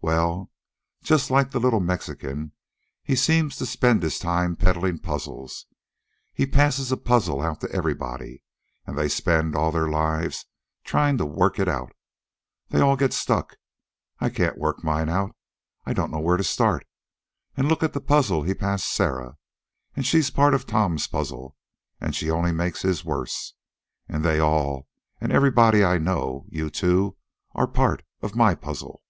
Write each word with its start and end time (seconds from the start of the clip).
"Well, 0.00 0.50
just 1.02 1.30
like 1.30 1.50
the 1.50 1.58
little 1.60 1.80
Mexican, 1.80 2.52
he 3.02 3.14
seems 3.16 3.56
to 3.56 3.64
spend 3.66 4.02
his 4.02 4.18
time 4.18 4.54
peddling 4.56 4.98
puzzles. 4.98 5.66
He 6.32 6.44
passes 6.46 6.90
a 6.92 6.96
puzzle 6.96 7.40
out 7.40 7.60
to 7.60 7.70
everybody, 7.70 8.42
and 8.86 8.96
they 8.96 9.08
spend 9.08 9.54
all 9.54 9.72
their 9.72 9.88
lives 9.88 10.46
tryin' 10.84 11.18
to 11.18 11.26
work 11.26 11.58
it 11.58 11.68
out. 11.68 11.92
They 12.68 12.80
all 12.80 12.96
get 12.96 13.12
stuck. 13.12 13.56
I 14.20 14.28
can't 14.30 14.58
work 14.58 14.82
mine 14.84 15.08
out. 15.10 15.34
I 15.84 15.92
don't 15.92 16.10
know 16.10 16.20
where 16.20 16.38
to 16.38 16.44
start. 16.44 16.86
And 17.56 17.68
look 17.68 17.82
at 17.82 17.92
the 17.94 18.00
puzzle 18.00 18.42
he 18.42 18.54
passed 18.54 18.88
Sarah. 18.90 19.36
And 19.96 20.06
she's 20.06 20.30
part 20.30 20.54
of 20.54 20.66
Tom's 20.66 21.06
puzzle, 21.06 21.56
and 22.00 22.14
she 22.14 22.30
only 22.30 22.52
makes 22.52 22.82
his 22.82 23.04
worse. 23.04 23.54
And 24.08 24.22
they 24.24 24.38
all, 24.38 24.86
an' 25.20 25.30
everybody 25.30 25.84
I 25.84 25.98
know 25.98 26.46
you, 26.48 26.70
too 26.70 27.16
are 27.54 27.66
part 27.66 28.02
of 28.22 28.34
my 28.36 28.54
puzzle." 28.54 29.02